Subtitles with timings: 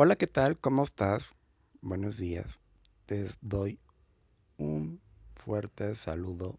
[0.00, 0.56] Hola, ¿qué tal?
[0.56, 1.32] ¿Cómo estás?
[1.80, 2.60] Buenos días.
[3.06, 3.80] Te doy
[4.56, 5.00] un
[5.34, 6.56] fuerte saludo.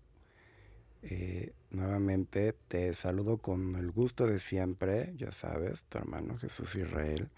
[1.03, 7.29] Eh, nuevamente te saludo con el gusto de siempre, ya sabes, tu hermano Jesús Israel.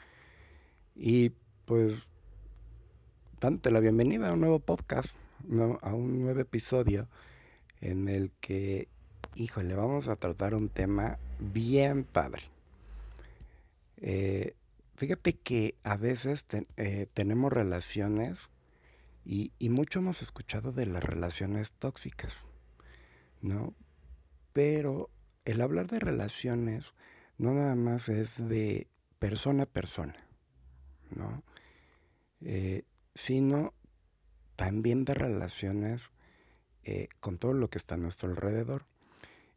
[0.95, 1.33] Y
[1.65, 2.09] pues
[3.39, 5.15] dándote la bienvenida a un nuevo podcast,
[5.83, 7.07] a un nuevo episodio
[7.79, 8.87] en el que,
[9.35, 12.41] híjole, vamos a tratar un tema bien padre.
[13.97, 14.55] Eh,
[15.01, 16.45] Fíjate que a veces
[16.77, 18.51] eh, tenemos relaciones
[19.25, 22.45] y, mucho hemos escuchado de las relaciones tóxicas,
[23.41, 23.73] ¿no?
[24.53, 25.09] Pero
[25.43, 26.93] el hablar de relaciones
[27.39, 28.85] no nada más es de
[29.17, 30.23] persona a persona,
[31.09, 31.41] ¿no?
[32.41, 32.83] Eh,
[33.15, 33.73] sino
[34.55, 36.11] también de relaciones
[36.83, 38.85] eh, con todo lo que está a nuestro alrededor.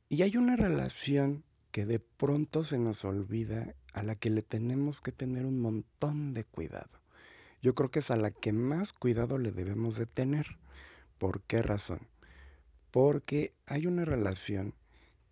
[0.08, 5.00] Y hay una relación que de pronto se nos olvida a la que le tenemos
[5.00, 7.00] que tener un montón de cuidado.
[7.62, 10.46] Yo creo que es a la que más cuidado le debemos de tener.
[11.18, 12.06] ¿Por qué razón?
[12.92, 14.72] Porque hay una relación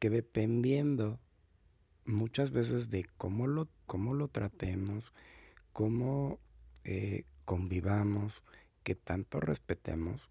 [0.01, 1.21] que dependiendo
[2.07, 5.13] muchas veces de cómo lo, cómo lo tratemos,
[5.73, 6.41] cómo
[6.83, 8.43] eh, convivamos,
[8.83, 10.29] que tanto respetemos,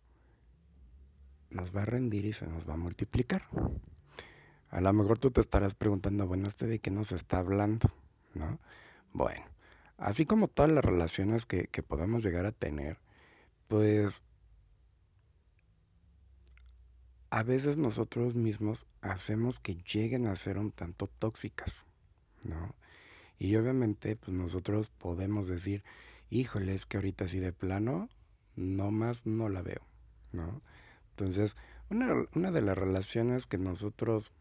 [1.50, 3.44] nos va a rendir y se nos va a multiplicar.
[4.72, 7.92] A lo mejor tú te estarás preguntando, bueno, ¿este de qué nos está hablando?
[8.34, 8.58] ¿No?
[9.12, 9.44] Bueno,
[9.98, 12.98] así como todas las relaciones que, que podemos llegar a tener,
[13.68, 14.22] pues
[17.30, 21.86] a veces nosotros mismos hacemos que lleguen a ser un tanto tóxicas,
[22.44, 22.74] ¿no?
[23.40, 25.84] Y obviamente, pues nosotros podemos decir,
[26.30, 28.10] híjole, es que ahorita así de plano,
[28.56, 29.82] no más no la veo,
[30.32, 30.62] ¿no?
[31.12, 31.58] Entonces,
[31.90, 34.32] una, una de las relaciones que nosotros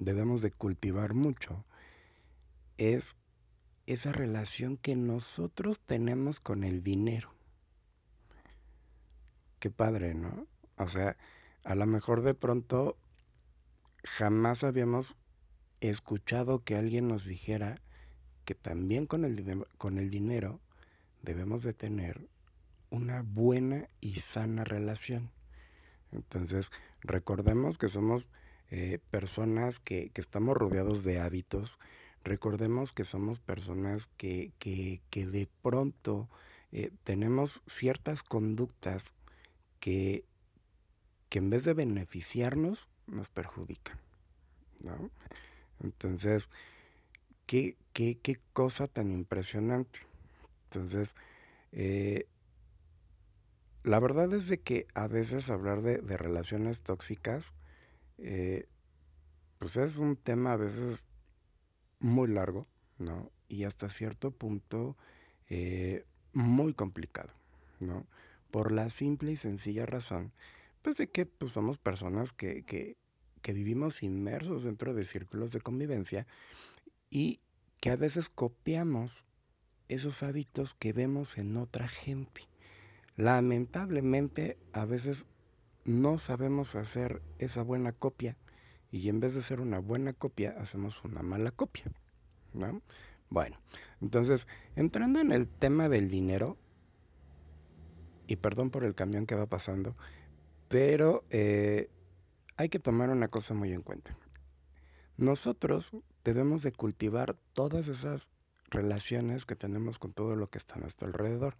[0.00, 1.64] debemos de cultivar mucho
[2.78, 3.14] es
[3.86, 7.34] esa relación que nosotros tenemos con el dinero.
[9.58, 10.46] Qué padre, ¿no?
[10.76, 11.16] O sea,
[11.64, 12.96] a lo mejor de pronto
[14.02, 15.16] jamás habíamos
[15.80, 17.82] escuchado que alguien nos dijera
[18.46, 20.60] que también con el, con el dinero
[21.20, 22.26] debemos de tener
[22.88, 25.30] una buena y sana relación.
[26.10, 26.70] Entonces,
[27.02, 28.26] recordemos que somos
[28.70, 31.78] eh, personas que, que, estamos rodeados de hábitos,
[32.24, 36.28] recordemos que somos personas que, que, que de pronto
[36.72, 39.12] eh, tenemos ciertas conductas
[39.80, 40.24] que,
[41.28, 43.98] que en vez de beneficiarnos, nos perjudican.
[44.84, 45.10] ¿no?
[45.80, 46.48] Entonces,
[47.46, 50.00] ¿qué, qué, qué cosa tan impresionante.
[50.64, 51.14] Entonces,
[51.72, 52.26] eh,
[53.82, 57.54] la verdad es de que a veces hablar de, de relaciones tóxicas,
[58.20, 58.68] eh,
[59.58, 61.06] pues es un tema a veces
[61.98, 62.66] muy largo,
[62.98, 63.30] ¿no?
[63.48, 64.96] Y hasta cierto punto
[65.48, 67.32] eh, muy complicado,
[67.78, 68.06] ¿no?
[68.50, 70.32] Por la simple y sencilla razón,
[70.82, 72.96] pues de que pues, somos personas que, que,
[73.42, 76.26] que vivimos inmersos dentro de círculos de convivencia
[77.10, 77.40] y
[77.80, 79.24] que a veces copiamos
[79.88, 82.42] esos hábitos que vemos en otra gente.
[83.16, 85.26] Lamentablemente a veces
[85.84, 88.36] no sabemos hacer esa buena copia
[88.90, 91.84] y en vez de ser una buena copia hacemos una mala copia.
[92.52, 92.82] ¿no?
[93.28, 93.58] Bueno,
[94.00, 94.46] entonces
[94.76, 96.56] entrando en el tema del dinero,
[98.26, 99.96] y perdón por el camión que va pasando,
[100.68, 101.90] pero eh,
[102.56, 104.16] hay que tomar una cosa muy en cuenta.
[105.16, 105.90] Nosotros
[106.24, 108.28] debemos de cultivar todas esas
[108.70, 111.56] relaciones que tenemos con todo lo que está a nuestro alrededor.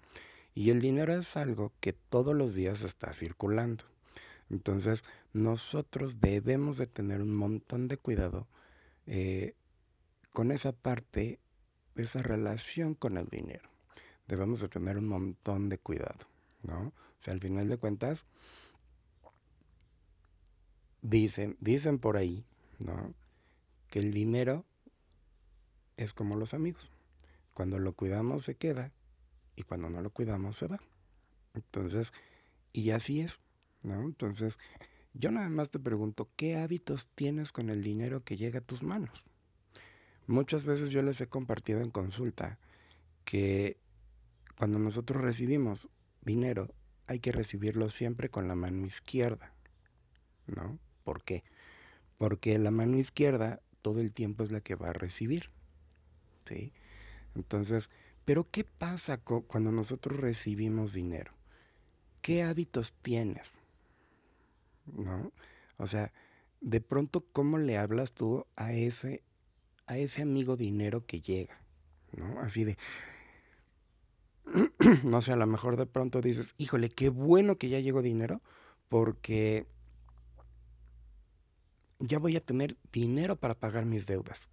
[0.55, 3.85] Y el dinero es algo que todos los días está circulando.
[4.51, 8.47] Entonces nosotros debemos de tener un montón de cuidado
[9.07, 9.55] eh,
[10.33, 11.39] con esa parte,
[11.95, 13.69] esa relación con el dinero.
[14.27, 16.27] Debemos de tener un montón de cuidado,
[16.63, 16.89] ¿no?
[16.89, 18.25] O sea, al final de cuentas,
[21.03, 22.45] dicen, dicen por ahí,
[22.79, 23.15] ¿no?
[23.89, 24.65] Que el dinero
[25.97, 26.93] es como los amigos.
[27.55, 28.93] Cuando lo cuidamos se queda
[29.57, 30.81] y cuando no lo cuidamos se va.
[31.55, 32.13] Entonces,
[32.73, 33.41] y así es,
[33.85, 34.59] Entonces,
[35.15, 38.83] yo nada más te pregunto, ¿qué hábitos tienes con el dinero que llega a tus
[38.83, 39.27] manos?
[40.27, 42.59] Muchas veces yo les he compartido en consulta
[43.25, 43.79] que
[44.57, 45.89] cuando nosotros recibimos
[46.23, 46.73] dinero
[47.07, 49.53] hay que recibirlo siempre con la mano izquierda,
[50.47, 50.79] ¿no?
[51.03, 51.43] ¿Por qué?
[52.19, 55.51] Porque la mano izquierda todo el tiempo es la que va a recibir,
[56.45, 56.73] ¿sí?
[57.35, 57.91] Entonces,
[58.25, 61.33] pero ¿qué pasa cuando nosotros recibimos dinero?
[62.21, 63.59] ¿Qué hábitos tienes?
[64.95, 65.33] ¿No?
[65.79, 66.13] O sea,
[66.61, 69.23] de pronto, ¿cómo le hablas tú a ese,
[69.87, 71.59] a ese amigo dinero que llega?
[72.13, 72.41] ¿No?
[72.41, 72.77] Así de,
[75.05, 78.43] no sé, a lo mejor de pronto dices, híjole, qué bueno que ya llegó dinero,
[78.89, 79.67] porque
[81.99, 84.49] ya voy a tener dinero para pagar mis deudas,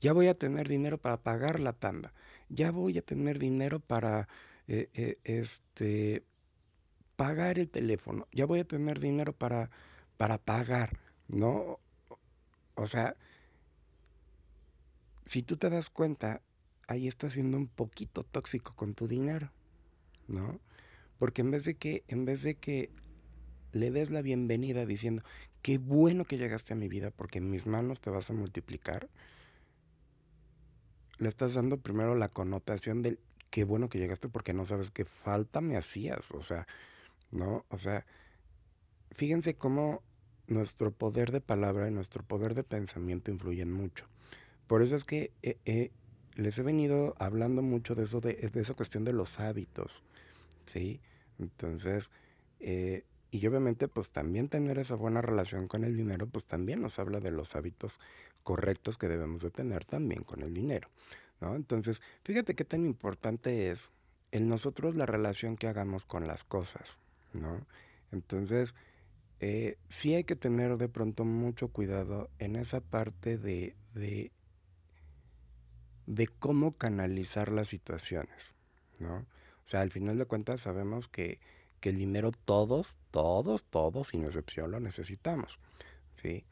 [0.00, 2.12] ya voy a tener dinero para pagar la tanda,
[2.48, 4.28] ya voy a tener dinero para,
[4.66, 6.24] eh, eh, este,
[7.16, 9.70] pagar el teléfono, ya voy a tener dinero para,
[10.16, 10.98] para pagar,
[11.28, 11.80] ¿no?
[12.74, 13.16] O sea,
[15.26, 16.42] si tú te das cuenta,
[16.86, 19.50] ahí estás siendo un poquito tóxico con tu dinero,
[20.28, 20.60] ¿no?
[21.18, 22.90] Porque en vez de que, en vez de que
[23.72, 25.22] le des la bienvenida diciendo,
[25.62, 29.08] qué bueno que llegaste a mi vida porque en mis manos te vas a multiplicar,
[31.18, 33.18] le estás dando primero la connotación del
[33.50, 36.66] qué bueno que llegaste porque no sabes qué falta me hacías, o sea,
[37.30, 37.64] ¿no?
[37.68, 38.06] O sea,
[39.12, 40.02] fíjense cómo
[40.46, 44.06] nuestro poder de palabra y nuestro poder de pensamiento influyen mucho.
[44.66, 45.90] Por eso es que eh, eh,
[46.34, 50.02] les he venido hablando mucho de eso, de, de, esa cuestión de los hábitos,
[50.66, 51.00] ¿sí?
[51.38, 52.10] Entonces,
[52.60, 56.98] eh, y obviamente pues también tener esa buena relación con el dinero, pues también nos
[56.98, 58.00] habla de los hábitos
[58.42, 60.88] correctos que debemos de tener también con el dinero,
[61.40, 61.54] ¿no?
[61.56, 63.90] Entonces, fíjate qué tan importante es
[64.32, 66.98] en nosotros la relación que hagamos con las cosas,
[67.32, 67.66] ¿no?
[68.12, 68.74] Entonces,
[69.40, 74.32] eh, sí hay que tener de pronto mucho cuidado en esa parte de, de,
[76.06, 78.54] de cómo canalizar las situaciones,
[78.98, 79.18] ¿no?
[79.18, 81.40] O sea, al final de cuentas sabemos que,
[81.80, 85.60] que el dinero todos, todos, todos, sin excepción, lo necesitamos,
[86.22, 86.44] ¿sí?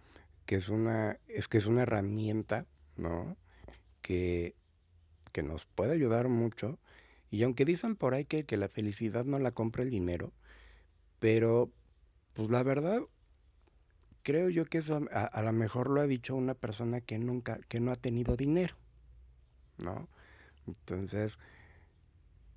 [0.47, 2.67] Que es una, es que es una herramienta,
[2.97, 3.37] ¿no?
[4.03, 4.55] Que,
[5.33, 6.79] que nos puede ayudar mucho.
[7.31, 10.33] Y aunque dicen por ahí que, que la felicidad no la compra el dinero,
[11.25, 11.73] pero
[12.35, 13.01] pues la verdad,
[14.23, 17.61] creo yo que eso a, a lo mejor lo ha dicho una persona que nunca,
[17.69, 18.77] que no ha tenido dinero,
[19.79, 20.09] ¿no?
[20.67, 21.39] Entonces,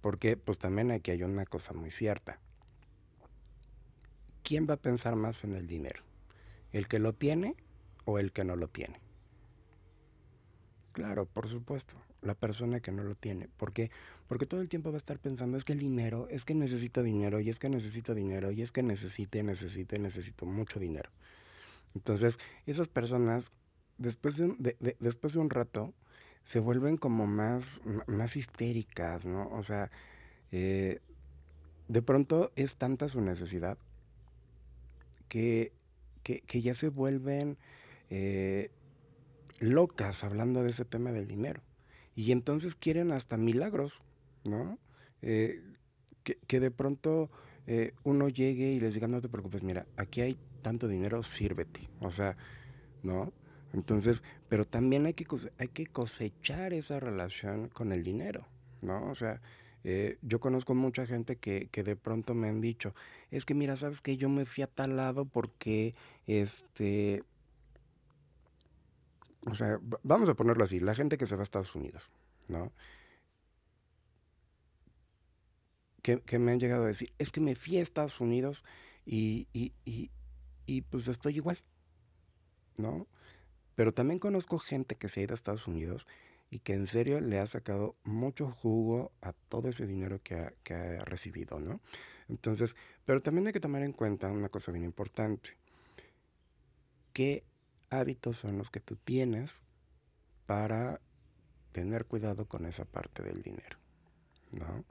[0.01, 2.39] porque pues también aquí hay una cosa muy cierta.
[4.41, 6.03] ¿Quién va a pensar más en el dinero?
[6.71, 7.55] ¿El que lo tiene
[8.05, 8.99] o el que no lo tiene?
[10.91, 11.95] Claro, por supuesto,
[12.27, 13.47] la persona que no lo tiene.
[13.57, 13.89] ¿Por qué?
[14.27, 17.01] Porque todo el tiempo va a estar pensando, es que el dinero, es que necesito
[17.01, 21.09] dinero, y es que necesito dinero, y es que necesite, necesite, necesito mucho dinero.
[21.95, 23.51] Entonces, esas personas,
[23.97, 25.93] después de un, de, de, después de un rato,
[26.43, 29.49] se vuelven como más, más histéricas, ¿no?
[29.49, 29.91] O sea,
[30.51, 30.99] eh,
[31.87, 33.77] de pronto es tanta su necesidad
[35.27, 35.73] que,
[36.23, 37.57] que, que ya se vuelven
[38.09, 38.71] eh,
[39.59, 41.61] locas hablando de ese tema del dinero.
[42.17, 44.01] Y entonces quieren hasta milagros,
[44.43, 44.79] ¿no?
[45.21, 45.61] Eh,
[46.23, 47.29] que, de pronto
[47.67, 51.91] eh, uno llegue y les diga, no te preocupes, mira, aquí hay tanto dinero, sírvete.
[51.99, 52.35] O sea,
[53.03, 53.31] ¿no?
[53.71, 55.25] Entonces, pero también hay que,
[55.59, 58.47] hay que cosechar esa relación con el dinero,
[58.81, 59.11] ¿no?
[59.11, 59.39] O sea,
[59.83, 62.95] eh, yo conozco mucha gente que, que, de pronto me han dicho,
[63.29, 65.93] es que mira, sabes que yo me fui a tal lado porque,
[66.25, 67.23] este,
[69.49, 72.11] o sea, vamos a ponerlo así, la gente que se va a Estados Unidos,
[72.47, 72.71] ¿no?
[76.01, 78.65] Que, que me han llegado a decir, es que me fui a Estados Unidos
[79.05, 80.11] y, y, y,
[80.65, 81.63] y pues estoy igual,
[82.77, 83.07] ¿no?
[83.75, 86.07] Pero también conozco gente que se ha ido a Estados Unidos
[86.49, 90.53] y que en serio le ha sacado mucho jugo a todo ese dinero que ha,
[90.63, 91.79] que ha, recibido, ¿no?
[92.27, 92.75] Entonces,
[93.05, 95.57] pero también hay que tomar en cuenta una cosa bien importante.
[97.13, 97.43] ¿Qué
[97.89, 99.61] hábitos son los que tú tienes
[100.45, 100.99] para
[101.71, 103.77] tener cuidado con esa parte del dinero,
[104.51, 104.83] ¿no?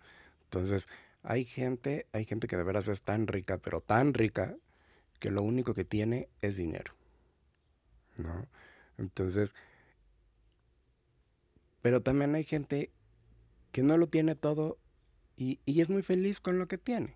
[0.44, 0.86] Entonces,
[1.22, 4.56] hay gente, hay gente que de veras es tan rica, pero tan rica,
[5.18, 6.94] que lo único que tiene es dinero,
[8.16, 8.46] ¿no?
[8.98, 9.54] Entonces,
[11.82, 12.92] pero también hay gente
[13.72, 14.78] que no lo tiene todo
[15.36, 17.14] y, y, es muy feliz con lo que tiene,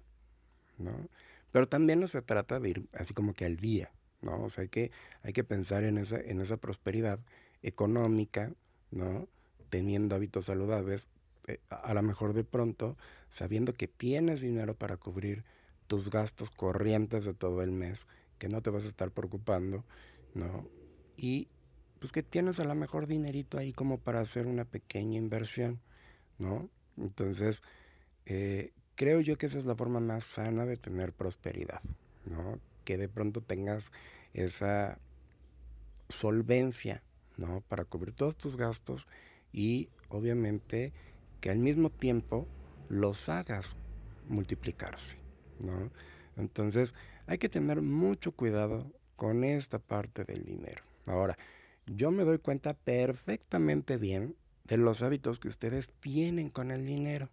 [0.78, 1.08] ¿no?
[1.52, 3.90] Pero también no se trata de ir así como que al día,
[4.22, 4.44] ¿no?
[4.44, 4.90] O sea, hay que,
[5.22, 7.20] hay que pensar en esa, en esa prosperidad
[7.62, 8.52] económica,
[8.90, 9.28] ¿no?
[9.68, 11.08] Teniendo hábitos saludables,
[11.46, 12.96] eh, a lo mejor de pronto,
[13.30, 15.44] sabiendo que tienes dinero para cubrir
[15.86, 18.06] tus gastos corrientes de todo el mes,
[18.38, 19.84] que no te vas a estar preocupando,
[20.34, 20.68] ¿no?
[21.16, 21.48] Y
[21.98, 25.80] pues que tienes a lo mejor dinerito ahí como para hacer una pequeña inversión,
[26.38, 26.70] ¿no?
[26.96, 27.62] Entonces,
[28.26, 31.80] eh, creo yo que esa es la forma más sana de tener prosperidad,
[32.26, 32.58] ¿no?
[32.84, 33.92] Que de pronto tengas
[34.34, 34.98] esa
[36.08, 37.02] solvencia,
[37.36, 37.62] ¿no?
[37.68, 39.06] Para cubrir todos tus gastos
[39.52, 40.92] y obviamente
[41.40, 42.46] que al mismo tiempo
[42.88, 43.76] los hagas
[44.28, 45.16] multiplicarse,
[45.58, 45.90] ¿no?
[46.36, 46.94] Entonces,
[47.26, 50.82] hay que tener mucho cuidado con esta parte del dinero.
[51.06, 51.36] Ahora,
[51.86, 57.28] yo me doy cuenta perfectamente bien de los hábitos que ustedes tienen con el dinero,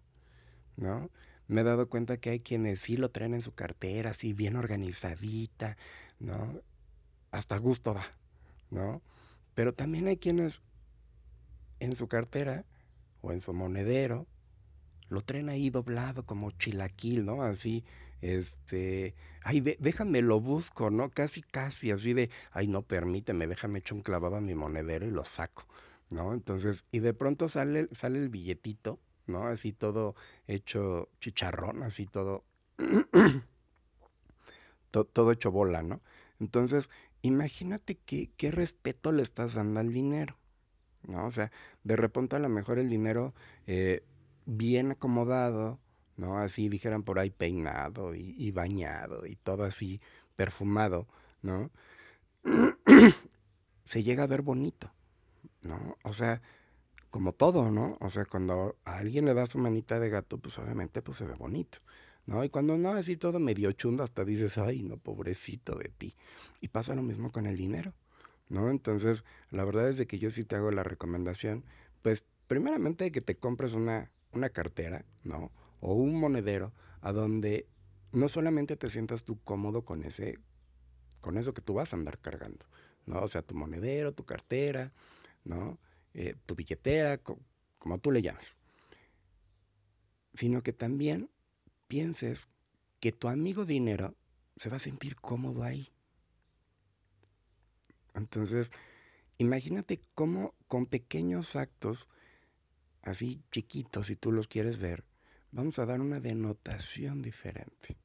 [0.76, 1.10] ¿no?
[1.48, 4.56] Me he dado cuenta que hay quienes sí lo traen en su cartera, así bien
[4.56, 5.78] organizadita,
[6.20, 6.62] ¿no?
[7.32, 8.06] Hasta gusto va,
[8.70, 9.02] ¿no?
[9.56, 10.62] Pero también hay quienes
[11.80, 12.66] en su cartera
[13.22, 14.28] o en su monedero
[15.10, 17.44] lo traen ahí doblado como chilaquil, ¿no?
[17.44, 17.86] Así,
[18.22, 21.10] este, ay, de, déjame lo busco, ¿no?
[21.12, 25.12] Casi, casi, así de, ay, no, permíteme, déjame echar un clavado a mi monedero y
[25.12, 25.66] lo saco,
[26.10, 26.34] ¿no?
[26.34, 29.48] Entonces, y de pronto sale, sale el billetito, ¿no?
[29.48, 30.16] Así todo
[30.48, 32.44] hecho chicharrón, así todo,
[34.92, 36.02] to, todo hecho bola, ¿no?
[36.40, 36.90] Entonces,
[37.22, 40.38] imagínate qué, qué respeto le estás dando al dinero,
[41.08, 41.26] ¿no?
[41.26, 41.52] O sea,
[41.84, 43.34] de repente a lo mejor el dinero
[43.68, 44.04] eh,
[44.46, 45.80] bien acomodado,
[46.18, 46.40] ¿no?
[46.40, 50.02] Así dijeran por ahí peinado y, y bañado y todo así
[50.36, 51.08] perfumado,
[51.42, 51.72] ¿no?
[53.84, 54.92] Se llega a ver bonito,
[55.62, 55.98] ¿no?
[56.04, 56.42] O sea,
[57.10, 57.98] como todo, ¿no?
[58.02, 61.26] O sea, cuando a alguien le da su manita de gato, pues obviamente pues se
[61.26, 61.80] ve bonito,
[62.26, 62.44] ¿no?
[62.44, 66.16] Y cuando no, así todo medio chundo, hasta dices, ay, no, pobrecito de ti.
[66.62, 67.94] Y pasa lo mismo con el dinero,
[68.50, 68.70] ¿no?
[68.70, 71.64] Entonces, la verdad es de que yo sí te hago la recomendación,
[72.02, 75.52] pues primeramente que te compres una, una cartera, ¿no?
[75.80, 77.68] O un monedero a donde
[78.12, 80.40] no solamente te sientas tú cómodo con ese,
[81.22, 82.66] con eso que tú vas a andar cargando,
[83.06, 83.22] ¿no?
[83.22, 84.92] O sea, tu monedero, tu cartera,
[85.44, 85.78] ¿no?
[86.20, 87.38] Eh, tu billetera, co
[87.78, 88.58] como tú le llames,
[90.34, 91.30] sino que también
[91.88, 92.48] pienses
[93.00, 94.16] que tu amigo dinero
[94.56, 95.92] se va a sentir cómodo ahí.
[98.16, 98.72] Entonces,
[99.38, 102.08] imagínate cómo con pequeños actos,
[103.04, 105.04] así chiquitos, si tú los quieres ver,
[105.52, 107.96] vamos a dar una denotación diferente.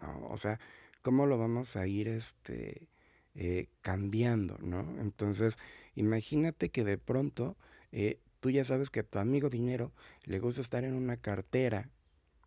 [0.00, 0.26] ¿no?
[0.26, 0.58] O sea,
[1.00, 2.88] cómo lo vamos a ir este,
[3.36, 4.80] eh, cambiando, ¿no?
[5.00, 5.56] Entonces,
[5.94, 7.56] imagínate que de pronto
[7.92, 9.92] eh, tú ya sabes que a tu amigo dinero
[10.24, 11.90] le gusta estar en una cartera,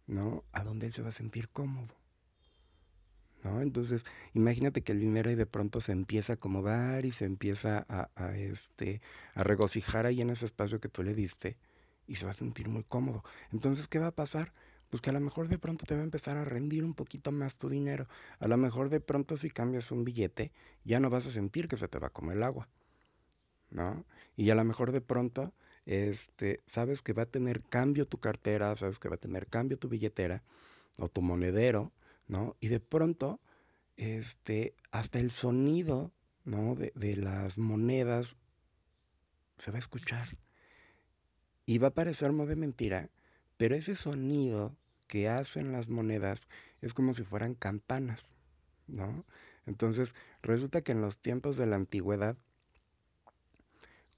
[0.07, 0.43] ¿no?
[0.51, 1.95] A donde él se va a sentir cómodo.
[3.43, 3.61] ¿No?
[3.61, 7.85] Entonces, imagínate que el dinero ahí de pronto se empieza a acomodar y se empieza
[7.87, 9.01] a, a, este,
[9.35, 11.57] a regocijar ahí en ese espacio que tú le diste
[12.07, 13.23] y se va a sentir muy cómodo.
[13.51, 14.51] Entonces, ¿qué va a pasar?
[14.89, 17.31] Pues que a lo mejor de pronto te va a empezar a rendir un poquito
[17.31, 18.07] más tu dinero.
[18.39, 20.51] A lo mejor de pronto si cambias un billete,
[20.83, 22.67] ya no vas a sentir que se te va como el agua,
[23.75, 24.05] ¿no?
[24.37, 25.53] Y a lo mejor de pronto,
[25.85, 29.77] este, sabes que va a tener cambio tu cartera, sabes que va a tener cambio
[29.77, 30.43] tu billetera
[30.97, 31.91] o tu monedero,
[32.27, 32.55] ¿no?
[32.61, 33.39] Y de pronto,
[33.97, 36.11] este, hasta el sonido,
[36.45, 36.75] ¿no?
[36.75, 38.35] De, de las monedas
[39.57, 40.37] se va a escuchar.
[41.65, 43.09] Y va a parecer muy de mentira,
[43.57, 44.75] pero ese sonido
[45.07, 46.47] que hacen las monedas
[46.81, 48.33] es como si fueran campanas,
[48.87, 49.25] ¿no?
[49.65, 52.37] Entonces, resulta que en los tiempos de la antigüedad,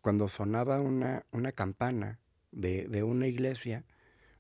[0.08, 2.18] cuando sonaba una, una campana
[2.54, 3.84] de, de, una iglesia,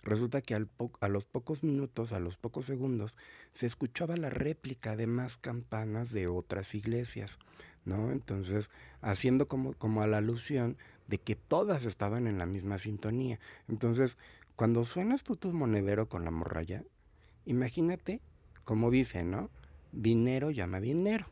[0.01, 3.17] resulta que al po a los pocos minutos, a los pocos segundos,
[3.51, 7.37] se escuchaba la réplica de más campanas de otras iglesias,
[7.83, 8.13] ¿no?
[8.13, 8.69] Entonces,
[9.01, 10.77] haciendo como, como a la alusión
[11.09, 13.37] de que todas estaban en la misma sintonía.
[13.67, 14.17] Entonces,
[14.55, 16.85] cuando suenas tú tu monedero con la morralla,
[17.45, 18.21] imagínate,
[18.63, 19.49] como dice, ¿no?
[19.91, 21.25] Dinero llama dinero,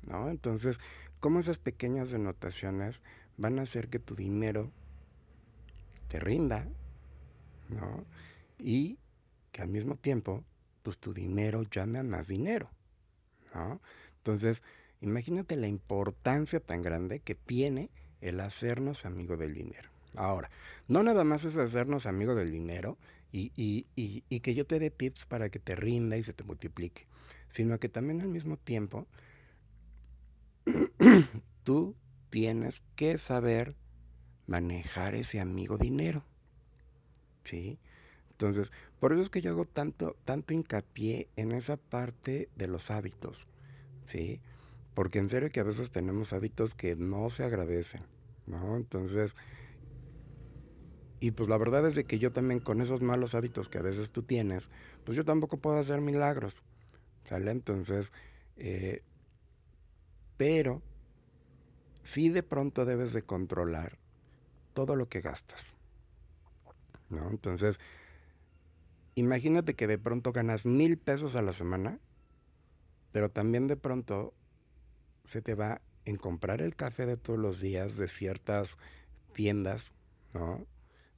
[0.00, 0.30] ¿no?
[0.30, 0.80] Entonces,
[1.20, 3.00] cómo esas pequeñas denotaciones
[3.36, 4.70] van a hacer que tu dinero
[6.08, 6.66] te rinda,
[7.68, 8.04] ¿no?
[8.58, 8.98] Y
[9.52, 10.44] que al mismo tiempo,
[10.82, 12.70] pues tu dinero llame a más dinero,
[13.54, 13.80] ¿no?
[14.18, 14.62] Entonces,
[15.00, 19.90] imagínate la importancia tan grande que tiene el hacernos amigo del dinero.
[20.16, 20.50] Ahora,
[20.88, 22.96] no nada más es hacernos amigo del dinero
[23.32, 26.32] y, y, y, y, que yo te dé tips para que te rinda y se
[26.32, 27.06] te multiplique,
[27.50, 29.08] sino que también al mismo tiempo
[31.64, 31.96] tú
[32.34, 33.76] tienes que saber
[34.48, 36.24] manejar ese amigo dinero.
[37.44, 37.78] ¿Sí?
[38.32, 42.90] Entonces, por eso es que yo hago tanto, tanto hincapié en esa parte de los
[42.90, 43.46] hábitos.
[44.04, 44.40] ¿Sí?
[44.94, 48.02] Porque en serio que a veces tenemos hábitos que no se agradecen.
[48.46, 48.74] ¿no?
[48.78, 49.36] Entonces,
[51.20, 53.82] y pues la verdad es de que yo también con esos malos hábitos que a
[53.82, 54.70] veces tú tienes,
[55.04, 56.64] pues yo tampoco puedo hacer milagros,
[57.22, 57.52] ¿sale?
[57.52, 58.12] Entonces,
[58.56, 59.04] eh,
[60.36, 60.82] pero
[62.04, 63.98] sí de pronto debes de controlar
[64.74, 65.74] todo lo que gastas,
[67.08, 67.28] ¿no?
[67.30, 67.80] Entonces,
[69.16, 71.98] imagínate que de pronto ganas mil pesos a la semana,
[73.10, 74.34] pero también de pronto
[75.24, 78.76] se te va en comprar el café de todos los días de ciertas
[79.32, 79.92] tiendas,
[80.34, 80.66] ¿no?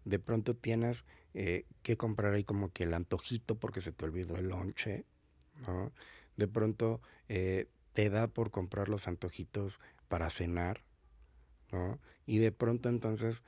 [0.05, 4.37] De pronto tienes eh, que comprar ahí como que el antojito porque se te olvidó
[4.37, 5.05] el lonche,
[5.67, 5.93] ¿no?
[6.37, 10.85] De pronto eh, te da por comprar los antojitos para cenar,
[11.73, 11.99] ¿no?
[12.27, 13.43] Y de pronto entonces,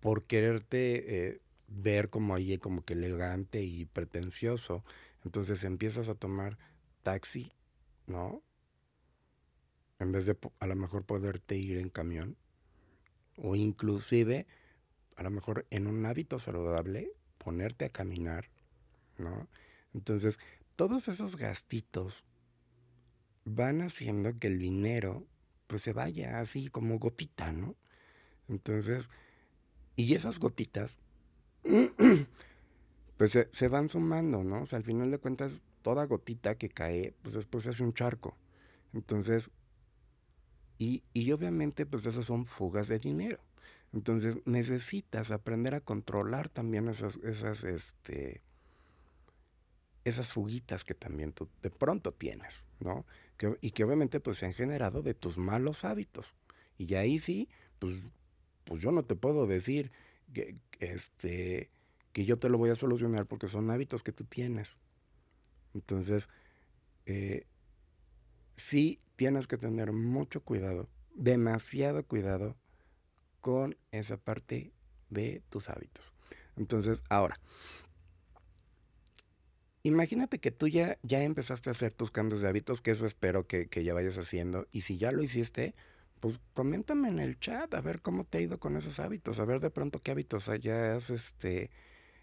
[0.00, 4.82] por quererte eh, ver como ahí como que elegante y pretencioso.
[5.24, 6.58] Entonces empiezas a tomar
[7.04, 7.52] taxi,
[8.08, 8.42] ¿no?
[10.00, 12.36] En vez de a lo mejor poderte ir en camión.
[13.36, 14.48] O inclusive,
[15.14, 18.50] a lo mejor en un hábito saludable, ponerte a caminar,
[19.18, 19.46] ¿no?
[19.92, 20.40] Entonces,
[20.74, 22.24] todos esos gastitos
[23.44, 25.26] van haciendo que el dinero
[25.66, 27.74] pues se vaya así como gotita, ¿no?
[28.48, 29.08] Entonces,
[29.96, 30.98] y esas gotitas
[33.16, 34.62] pues se, van sumando, ¿no?
[34.62, 38.36] O sea, al final de cuentas, toda gotita que cae, pues después hace un charco.
[38.92, 39.50] Entonces,
[40.78, 43.40] y, y obviamente, pues esas son fugas de dinero.
[43.92, 48.42] Entonces, necesitas aprender a controlar también esas, esas, este,
[50.04, 53.06] esas fuguitas que también tú de pronto tienes, ¿no?
[53.60, 56.34] Y que obviamente pues se han generado de tus malos hábitos.
[56.78, 57.96] Y ahí sí, pues,
[58.64, 59.92] pues yo no te puedo decir
[60.32, 61.70] que, este,
[62.12, 64.78] que yo te lo voy a solucionar porque son hábitos que tú tienes.
[65.74, 66.28] Entonces,
[67.06, 67.46] eh,
[68.56, 72.56] sí tienes que tener mucho cuidado, demasiado cuidado
[73.40, 74.72] con esa parte
[75.10, 76.12] de tus hábitos.
[76.56, 77.38] Entonces, ahora,
[79.84, 83.46] imagínate que tú ya, ya empezaste a hacer tus cambios de hábitos, que eso espero
[83.46, 84.66] que, que, ya vayas haciendo.
[84.72, 85.74] Y si ya lo hiciste,
[86.20, 89.44] pues coméntame en el chat a ver cómo te ha ido con esos hábitos, a
[89.44, 91.70] ver de pronto qué hábitos ya has, este,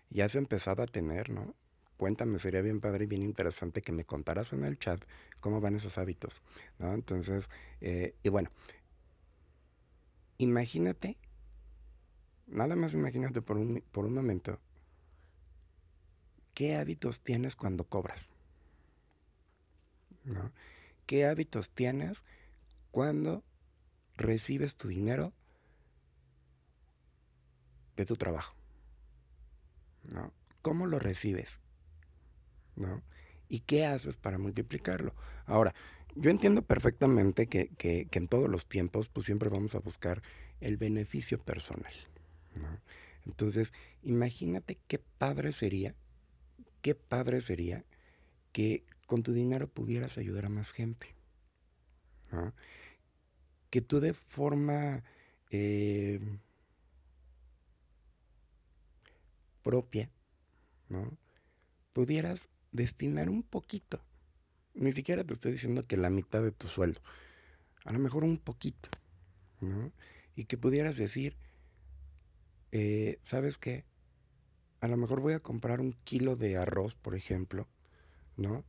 [0.10, 1.56] ya has empezado a tener, ¿no?
[1.98, 5.04] Cuéntame, sería bien padre y bien interesante que me contaras en el chat
[5.40, 6.42] cómo van esos hábitos,
[6.80, 6.94] ¿no?
[6.94, 7.48] Entonces,
[7.80, 8.50] eh, y bueno,
[10.40, 11.18] imagínate,
[12.48, 14.60] nada más imagínate por un, por un momento,
[16.62, 18.34] ¿qué hábitos tienes cuando cobras?
[20.26, 20.52] ¿No?
[21.08, 22.24] ¿Qué hábitos tienes
[22.92, 23.44] cuando
[24.16, 25.34] recibes tu dinero
[27.96, 28.56] de tu trabajo?
[30.04, 30.32] ¿No?
[30.62, 31.50] ¿Cómo lo recibes?
[32.76, 33.02] ¿No?
[33.50, 35.16] ¿Y qué haces para multiplicarlo?
[35.48, 35.74] Ahora,
[36.14, 40.22] yo entiendo perfectamente que, que, en todos los tiempos pues siempre vamos a buscar
[40.60, 41.94] el beneficio personal.
[42.54, 42.70] ¿no?
[43.26, 45.96] Entonces, imagínate qué padre sería,
[46.82, 47.86] qué padre sería
[48.52, 51.16] que con tu dinero pudieras ayudar a más gente.
[53.70, 55.04] Que tú de forma
[55.50, 56.20] eh,
[59.64, 60.10] propia,
[60.90, 61.18] ¿no?
[61.94, 64.02] Pudieras destinar un poquito.
[64.74, 67.02] Ni siquiera te estoy diciendo que la mitad de tu sueldo.
[67.84, 68.90] A lo mejor un poquito,
[69.60, 69.92] ¿no?
[70.36, 71.36] Y que pudieras decir,
[72.72, 73.84] eh, ¿sabes qué?
[74.82, 77.68] A lo mejor voy a comprar un kilo de arroz, por ejemplo,
[78.38, 78.66] ¿no?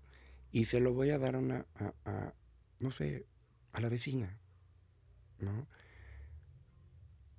[0.53, 2.35] Y se lo voy a dar a una, a, a,
[2.81, 3.27] no sé,
[3.73, 4.41] a la vecina,
[5.41, 5.67] ¿no?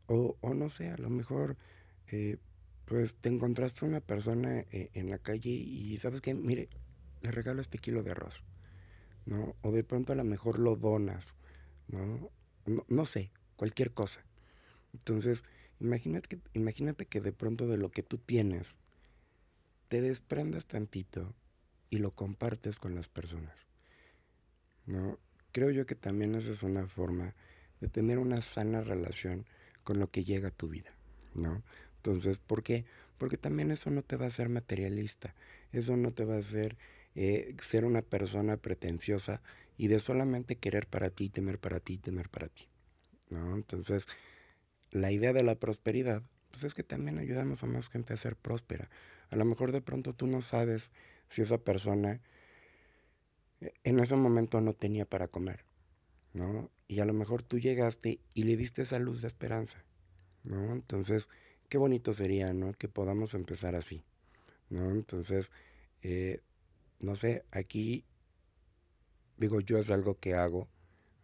[0.08, 1.58] O, o no sé, a lo mejor,
[2.08, 2.38] eh,
[2.86, 6.70] pues te encontraste una persona eh, en la calle y sabes qué, mire,
[7.22, 8.44] le regalo este kilo de arroz,
[9.26, 9.56] ¿no?
[9.62, 11.36] O de pronto a lo mejor lo donas,
[11.88, 12.32] ¿no?
[12.66, 14.26] No, no sé, cualquier cosa.
[14.94, 15.44] Entonces,
[15.84, 18.78] imagínate que, imagínate que de pronto de lo que tú tienes,
[19.90, 21.36] te desprendas tantito
[21.90, 23.56] y lo compartes con las personas.
[24.86, 25.20] ¿no?
[25.52, 27.36] Creo yo que también esa es una forma
[27.80, 29.46] de tener una sana relación
[29.84, 30.92] con lo que llega a tu vida.
[31.36, 31.62] ¿no?
[31.98, 32.86] Entonces, ¿por qué?
[33.18, 35.36] Porque también eso no te va a hacer materialista,
[35.72, 36.78] eso no te va a hacer
[37.16, 39.42] eh, ser una persona pretenciosa
[39.78, 42.68] y de solamente querer para ti, tener para ti, tener para ti.
[43.30, 43.56] ¿no?
[43.56, 44.08] Entonces,
[44.94, 48.36] la idea de la prosperidad, pues es que también ayudamos a más gente a ser
[48.36, 48.90] próspera.
[49.32, 50.92] A lo mejor de pronto tú no sabes
[51.30, 52.22] si esa persona
[53.84, 55.66] en ese momento no tenía para comer,
[56.34, 56.70] ¿no?
[56.88, 59.84] Y a lo mejor tú llegaste y le diste esa luz de esperanza,
[60.44, 60.74] ¿no?
[60.74, 61.30] Entonces,
[61.70, 62.74] qué bonito sería, ¿no?
[62.74, 64.04] Que podamos empezar así,
[64.70, 64.92] ¿no?
[64.92, 65.52] Entonces,
[66.04, 66.42] eh,
[67.02, 68.06] no sé, aquí,
[69.38, 70.68] digo, yo es algo que hago,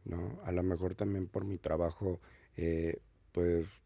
[0.06, 0.42] ¿no?
[0.44, 2.20] A lo mejor también por mi trabajo,
[2.58, 3.00] eh,
[3.32, 3.84] pues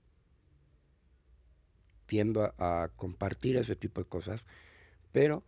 [2.06, 4.45] tiendo a, compartir ese tipo de cosas,
[5.12, 5.43] pero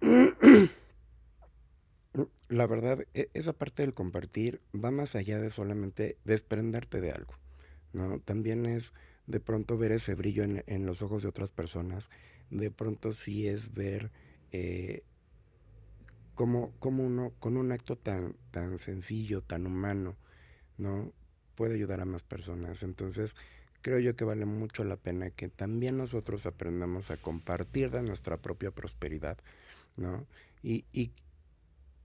[2.48, 7.34] la verdad, e, esa parte del compartir va más allá de solamente desprenderte de algo,
[7.92, 8.20] ¿no?
[8.20, 8.92] También es
[9.26, 12.10] de pronto ver ese brillo en, los ojos de otras personas,
[12.50, 14.10] de pronto sí es ver
[14.50, 15.04] eh,
[16.34, 20.16] cómo, uno con un acto tan, tan sencillo, tan humano,
[20.76, 21.12] ¿no?
[21.54, 22.82] Puede ayudar a más personas.
[22.82, 23.36] Entonces,
[23.82, 28.38] creo yo que vale mucho la pena que también nosotros aprendamos a compartir de nuestra
[28.42, 29.38] propia prosperidad,
[29.96, 30.26] ¿no?
[30.62, 31.12] Y, y,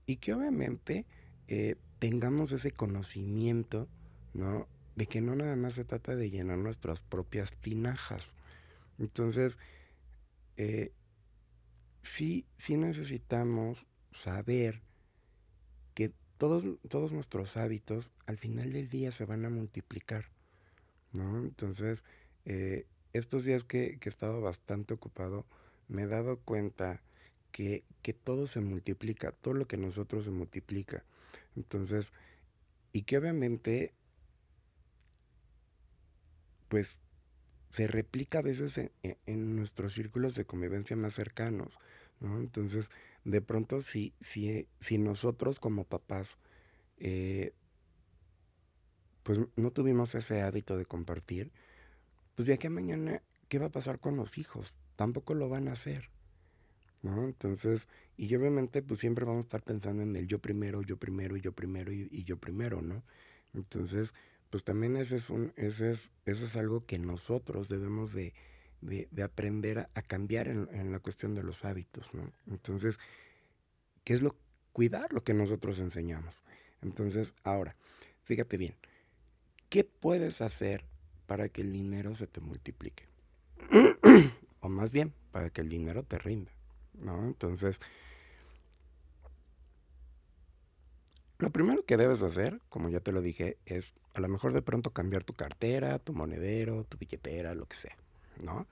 [0.06, 1.06] y que obviamente
[1.48, 3.88] eh, tengamos ese conocimiento,
[4.34, 4.68] ¿no?
[4.96, 8.36] De que no nada más se trata de llenar nuestras propias tinajas,
[8.98, 9.58] Entonces,
[10.56, 10.92] eh,
[12.02, 14.82] sí, sí necesitamos saber
[16.38, 20.26] todos, todos nuestros hábitos al final del día se van a multiplicar,
[21.12, 21.38] ¿no?
[21.40, 22.02] Entonces,
[22.44, 25.44] eh, estos días que, que, he estado bastante ocupado,
[25.88, 27.02] me he dado cuenta
[27.52, 31.04] que, que, todo se multiplica, todo lo que nosotros se multiplica.
[31.56, 32.12] Entonces,
[32.92, 33.92] y que obviamente,
[36.68, 37.00] pues,
[37.70, 41.78] se replica a veces en, en, nuestros círculos de convivencia más cercanos,
[42.20, 42.38] ¿no?
[42.38, 42.88] Entonces,
[43.24, 46.38] de pronto, si, si, si nosotros como papás,
[46.98, 47.52] eh,
[49.22, 51.52] pues no tuvimos ese hábito de compartir,
[52.34, 54.76] pues de aquí a mañana, ¿qué va a pasar con los hijos?
[54.96, 56.10] Tampoco lo van a hacer,
[57.02, 57.24] ¿no?
[57.24, 61.36] Entonces, y obviamente, pues siempre vamos a estar pensando en el yo primero, yo primero,
[61.36, 63.04] y yo primero, y, y yo primero, ¿no?
[63.54, 64.14] Entonces,
[64.50, 68.34] pues también ese es, un, ese es, eso es algo que nosotros debemos de,
[68.80, 72.32] de, de aprender a, a cambiar en, en, la cuestión de los hábitos, ¿no?
[72.46, 72.98] Entonces,
[74.04, 74.36] ¿qué es lo?
[74.72, 76.42] Cuidar lo que nosotros enseñamos.
[76.82, 77.74] Entonces, ahora,
[78.22, 78.76] fíjate bien,
[79.68, 80.84] ¿qué puedes hacer
[81.26, 83.04] para que el dinero se te multiplique?
[84.60, 86.52] o más bien, para que el dinero te rinda,
[86.94, 87.26] ¿no?
[87.26, 87.80] Entonces,
[91.38, 94.62] lo primero que debes hacer, como ya te lo dije, es a lo mejor de
[94.62, 97.96] pronto cambiar tu cartera, tu monedero, tu billetera, lo que sea,
[98.42, 98.66] ¿no?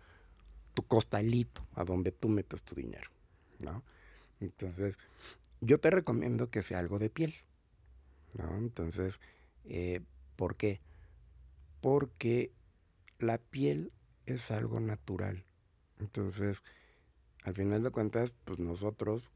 [0.74, 3.10] Tu costalito, a donde tú metes tu dinero,
[3.64, 3.82] ¿no?
[4.40, 4.96] Entonces,
[5.60, 7.34] yo te recomiendo que sea algo de piel,
[8.36, 8.56] ¿no?
[8.56, 9.20] Entonces,
[9.64, 10.00] eh,
[10.36, 10.80] ¿por qué?
[11.80, 12.52] Porque
[13.18, 13.92] la piel
[14.26, 15.44] es algo natural.
[15.98, 16.62] Entonces,
[17.44, 19.30] al final de cuentas, pues nosotros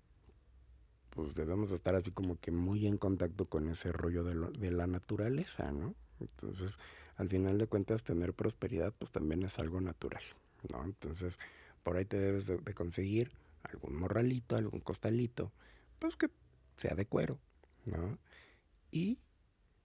[1.10, 4.86] pues debemos estar así como que muy en contacto con ese rollo de, de, la
[4.86, 5.94] naturaleza, ¿no?
[6.20, 6.78] Entonces,
[7.16, 10.22] al final de cuentas, tener prosperidad pues también es algo natural,
[10.72, 10.84] ¿no?
[10.84, 11.38] Entonces,
[11.82, 15.52] por ahí te debes de, conseguir algún morralito, algún costalito,
[15.98, 16.28] pues que
[16.76, 17.38] sea de cuero,
[17.84, 18.18] ¿no?
[18.90, 19.18] Y,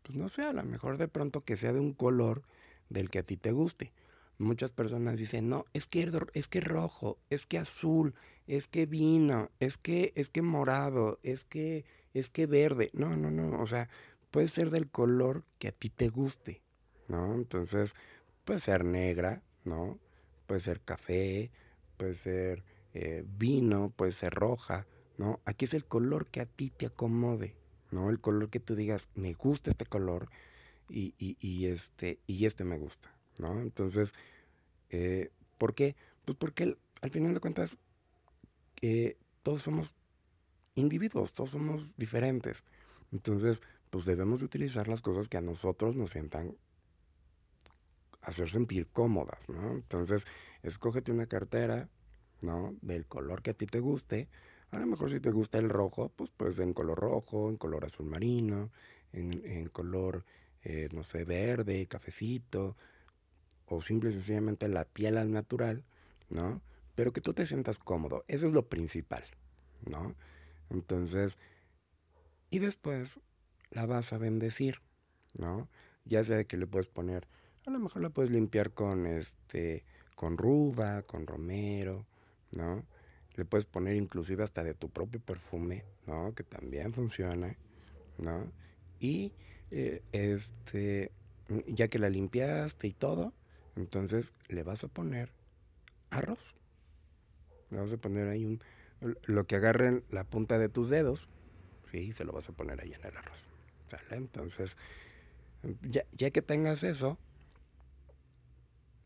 [0.02, 2.44] pues no sé, a lo mejor de pronto que sea de un color
[2.90, 3.92] del que a ti te guste.
[4.38, 8.16] Muchas personas dicen, no, es que, es que rojo, es que azul,
[8.48, 12.90] es que vino, es que, es que morado, es que, es que verde.
[12.94, 13.90] No, no, no, o sea,
[14.36, 16.62] puede ser del color que a ti te guste,
[17.08, 17.36] ¿no?
[17.36, 17.96] Entonces,
[18.44, 19.98] puede ser negra, ¿no?
[20.46, 21.52] Puede ser café,
[21.96, 25.40] puede ser eh, vino, puede ser roja, ¿no?
[25.46, 27.56] Aquí es el color que a ti te acomode,
[27.92, 28.10] ¿no?
[28.10, 30.28] El color que tú digas, me gusta este color
[30.90, 33.62] y, y, y este, y este me gusta, ¿no?
[33.62, 34.12] Entonces,
[34.90, 35.96] eh, ¿por qué?
[36.26, 37.78] Pues porque al final de cuentas
[38.82, 39.96] eh, todos somos
[40.76, 42.66] individuos, todos somos diferentes.
[43.14, 43.62] Entonces,
[43.96, 46.58] pues debemos de utilizar las cosas que a nosotros nos sientan
[48.20, 49.72] hacer sentir cómodas, ¿no?
[49.72, 50.26] Entonces,
[50.64, 51.88] escógete una cartera,
[52.42, 52.76] ¿no?
[52.82, 54.28] Del color que a ti te guste.
[54.72, 57.86] A lo mejor si te gusta el rojo, pues pues en color rojo, en color
[57.86, 58.70] azul marino,
[59.14, 60.26] en, en color,
[60.64, 62.76] eh, no sé, verde, cafecito,
[63.66, 65.86] o simple y sencillamente la piel al natural,
[66.28, 66.62] ¿no?
[66.96, 69.24] Pero que tú te sientas cómodo, eso es lo principal,
[69.90, 70.16] ¿no?
[70.70, 71.38] Entonces,
[72.50, 73.22] y después
[73.76, 74.82] la vas a bendecir,
[75.38, 75.68] ¿no?
[76.06, 77.28] Ya sea que le puedes poner,
[77.66, 79.84] a lo mejor la puedes limpiar con este,
[80.16, 82.06] con ruda, con romero,
[82.58, 82.86] ¿no?
[83.36, 86.34] Le puedes poner inclusive hasta de tu propio perfume, ¿no?
[86.34, 87.58] Que también funciona,
[88.18, 88.50] ¿no?
[89.00, 89.34] Y
[89.72, 91.12] eh, este,
[91.68, 93.34] ya que la limpiaste y todo,
[93.76, 95.34] entonces le vas a poner
[96.12, 96.56] arroz.
[97.72, 98.62] Le vas a poner ahí un,
[99.24, 101.28] lo que agarren la punta de tus dedos,
[101.84, 103.50] sí, se lo vas a poner ahí en el arroz.
[104.12, 104.78] Entonces,
[105.82, 107.18] ya, ya que tengas eso,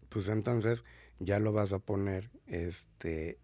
[0.10, 0.84] pues entonces
[1.20, 3.38] ya lo vas a poner, este,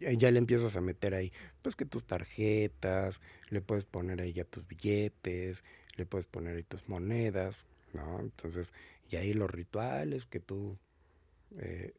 [0.00, 4.44] ya le empiezas a meter ahí, pues que tus tarjetas, le puedes poner ahí ya
[4.44, 5.64] tus billetes,
[5.96, 8.20] le puedes poner ahí tus monedas, ¿no?
[8.20, 8.72] Entonces,
[9.10, 10.78] y ahí los rituales que tú,
[11.58, 11.94] eh,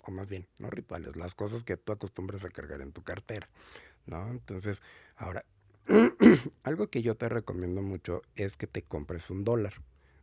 [0.00, 3.48] o más bien, no rituales, las cosas que tú acostumbras a cargar en tu cartera,
[4.06, 4.30] ¿no?
[4.30, 4.82] Entonces,
[5.16, 5.44] ahora,
[6.64, 9.74] algo que yo te recomiendo mucho es que te compres un dólar,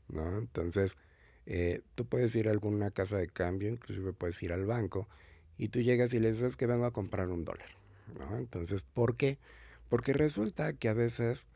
[0.08, 0.38] ¿no?
[0.38, 0.96] Entonces,
[1.48, 5.08] eh, tú puedes ir a alguna casa de cambio, inclusive puedes ir al banco,
[5.58, 7.70] y tú llegas y le dices que vengo a comprar un dólar,
[8.18, 8.38] ¿no?
[8.38, 9.40] Entonces, ¿por qué?
[9.90, 11.48] Porque resulta que a veces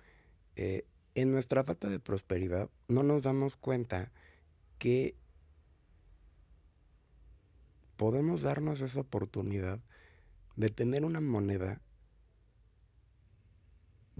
[0.56, 4.12] eh, en nuestra falta de prosperidad no nos damos cuenta
[4.80, 5.16] que
[7.98, 9.80] podemos darnos esa oportunidad
[10.56, 11.82] de tener una moneda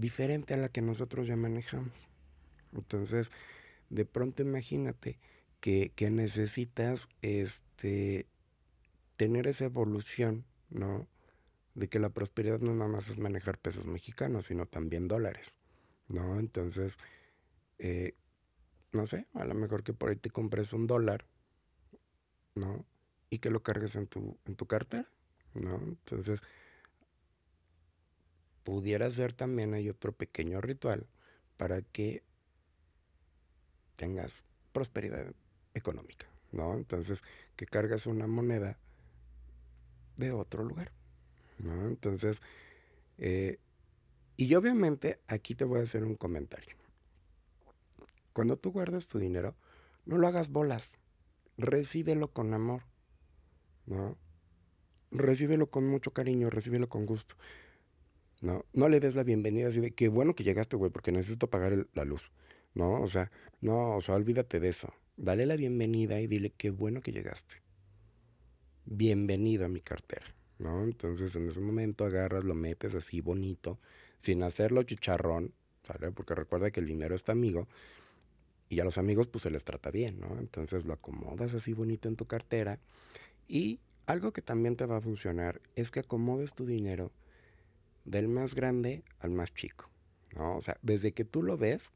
[0.00, 2.08] diferente a la que nosotros ya manejamos.
[2.72, 3.30] Entonces,
[3.90, 5.18] de pronto imagínate
[5.60, 8.26] que, que necesitas este,
[9.16, 11.06] tener esa evolución, ¿no?
[11.74, 15.58] De que la prosperidad no nada más es manejar pesos mexicanos, sino también dólares,
[16.08, 16.40] ¿no?
[16.40, 16.98] Entonces,
[17.78, 18.14] eh,
[18.92, 21.26] no sé, a lo mejor que por ahí te compres un dólar,
[22.54, 22.84] ¿no?
[23.28, 25.08] Y que lo cargues en tu, en tu cartera,
[25.54, 25.76] ¿no?
[25.76, 26.42] Entonces,
[28.64, 31.06] pudiera ser también hay otro pequeño ritual
[31.56, 32.22] para que
[33.96, 35.34] tengas prosperidad
[35.74, 36.74] económica, ¿no?
[36.74, 37.22] Entonces,
[37.56, 38.78] que cargas una moneda
[40.16, 40.92] de otro lugar,
[41.58, 41.86] ¿no?
[41.86, 42.40] Entonces,
[43.18, 43.58] eh,
[44.36, 46.76] y obviamente aquí te voy a hacer un comentario.
[48.32, 49.54] Cuando tú guardas tu dinero,
[50.06, 50.98] no lo hagas bolas,
[51.58, 52.84] recíbelo con amor,
[53.86, 54.16] ¿no?
[55.10, 57.34] Recíbelo con mucho cariño, recíbelo con gusto.
[58.40, 61.50] No, no le des la bienvenida así de qué bueno que llegaste, güey, porque necesito
[61.50, 62.32] pagar la luz.
[62.74, 64.92] No, o sea, no, o sea, olvídate de eso.
[65.16, 67.56] Dale la bienvenida y dile qué bueno que llegaste.
[68.86, 70.26] Bienvenido a mi cartera,
[70.58, 70.82] ¿no?
[70.84, 73.78] Entonces en ese momento agarras, lo metes así bonito,
[74.20, 76.10] sin hacerlo chicharrón, ¿sale?
[76.10, 77.68] Porque recuerda que el dinero es tu amigo
[78.70, 80.38] y a los amigos pues se les trata bien, ¿no?
[80.38, 82.78] Entonces lo acomodas así bonito en tu cartera
[83.46, 87.12] y algo que también te va a funcionar es que acomodes tu dinero
[88.04, 89.90] del más grande al más chico,
[90.34, 90.56] ¿no?
[90.56, 91.92] O sea, desde que tú lo ves,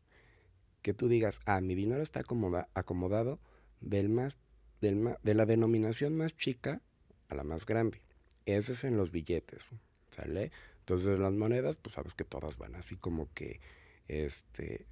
[0.83, 3.39] que tú digas, ah, mi dinero está acomoda acomodado
[3.81, 4.37] del más,
[4.81, 6.83] del de la denominación más chica
[7.29, 8.03] a la más grande.
[8.47, 9.71] Ese es en los billetes,
[10.11, 10.53] ¿sale?
[10.81, 13.61] Entonces las monedas, pues sabes que todas van así como que,
[14.09, 14.87] este,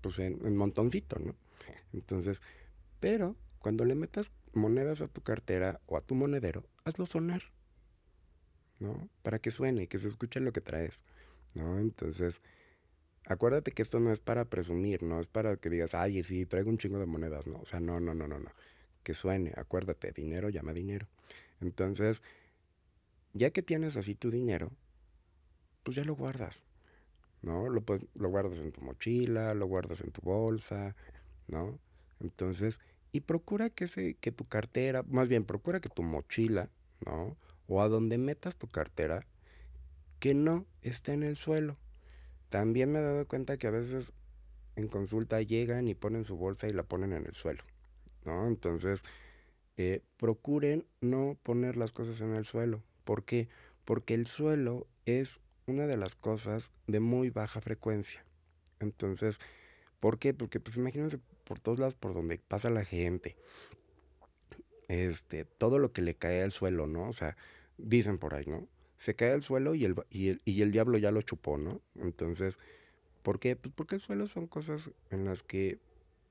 [0.00, 1.34] pues en, en montoncito, ¿no?
[1.92, 2.40] Entonces,
[3.00, 7.42] pero cuando le metas monedas a tu cartera o a tu monedero, hazlo sonar.
[8.80, 9.08] ¿No?
[9.22, 11.04] Para que suene, que se escuche lo que traes,
[11.54, 11.78] ¿no?
[11.78, 12.40] Entonces,
[13.26, 16.70] acuérdate que esto no es para presumir, no es para que digas, ay, sí, traigo
[16.70, 17.60] un chingo de monedas, ¿no?
[17.60, 18.50] O sea, no, no, no, no, no.
[19.04, 21.08] Que suene, acuérdate, dinero llama dinero.
[21.60, 22.22] Entonces,
[23.32, 24.70] ya que tienes así tu dinero,
[25.82, 26.62] pues ya lo guardas,
[27.42, 27.68] ¿no?
[27.68, 30.96] Lo, pues, lo guardas en tu mochila, lo guardas en tu bolsa,
[31.48, 31.80] ¿no?
[32.20, 32.80] Entonces,
[33.12, 36.70] y procura que, se, que tu cartera, más bien, procura que tu mochila,
[37.06, 37.36] ¿no?
[37.70, 39.24] O a donde metas tu cartera
[40.18, 41.78] que no esté en el suelo.
[42.50, 44.12] También me he dado cuenta que a veces
[44.74, 47.62] en consulta llegan y ponen su bolsa y la ponen en el suelo,
[48.24, 48.48] ¿no?
[48.48, 49.04] Entonces,
[49.76, 52.82] eh, procuren no poner las cosas en el suelo.
[53.04, 53.48] ¿Por qué?
[53.84, 58.24] Porque el suelo es una de las cosas de muy baja frecuencia.
[58.80, 59.38] Entonces,
[60.00, 60.34] ¿por qué?
[60.34, 63.36] Porque pues imagínense por todos lados por donde pasa la gente.
[64.88, 67.08] Este, todo lo que le cae al suelo, ¿no?
[67.08, 67.36] O sea,
[67.84, 68.68] dicen por ahí, ¿no?
[68.98, 71.80] Se cae al suelo y el, y el, y el diablo ya lo chupó, ¿no?
[71.96, 72.58] Entonces,
[73.22, 73.56] ¿por qué?
[73.56, 75.78] Pues porque el suelo son cosas en las que,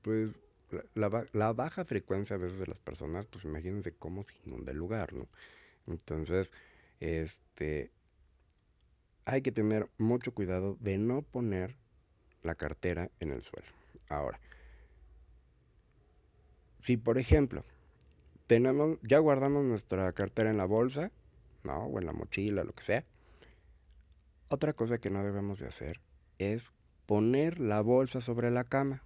[0.02, 4.34] pues, la, la, la, baja frecuencia a veces de las personas, pues imagínense cómo se
[4.46, 5.26] inunda el lugar, ¿no?
[5.86, 6.52] Entonces,
[7.00, 7.90] este,
[9.24, 11.76] hay que tener mucho cuidado de no poner
[12.42, 13.68] la cartera en el suelo.
[14.08, 14.40] Ahora,
[16.80, 17.64] si por ejemplo,
[18.46, 21.12] tenemos, ya guardamos nuestra cartera en la bolsa,
[21.64, 21.86] ¿no?
[21.86, 23.04] O en la mochila, lo que sea.
[24.48, 26.00] Otra cosa que no debemos de hacer
[26.38, 26.72] es
[27.06, 29.02] poner la bolsa sobre la cama,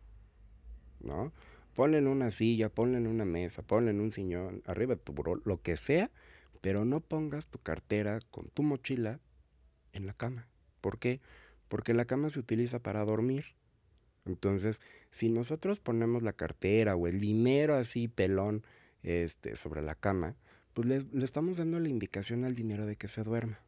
[1.00, 1.32] ¿no?
[1.74, 5.12] Ponle en una silla, ponle en una mesa, ponle en un sillón, arriba de tu
[5.12, 6.10] buró, lo que sea,
[6.60, 9.20] pero no pongas tu cartera con tu mochila
[9.92, 10.48] en la cama.
[10.80, 11.20] ¿Por qué?
[11.68, 13.54] Porque la cama se utiliza para dormir.
[14.24, 18.64] Entonces, si nosotros ponemos la cartera o el dinero así pelón
[19.02, 20.36] este, sobre la cama,
[20.74, 23.60] pues le, estamos dando la indicación al dinero de que se duerma.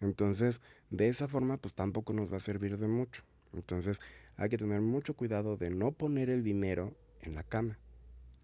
[0.00, 3.22] Entonces, de esa forma, pues tampoco nos va a servir de mucho.
[3.52, 4.00] Entonces,
[4.36, 7.78] hay que tener mucho cuidado de no poner el dinero en la cama.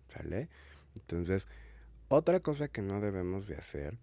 [0.09, 0.49] ¿Sale?
[0.95, 1.47] Entonces,
[2.09, 3.99] otra cosa que no debemos de hacer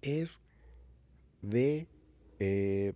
[0.00, 0.38] es
[1.42, 1.86] de,
[2.38, 2.94] eh,